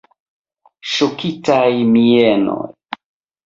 [0.93, 2.61] Ŝokitaj mienoj.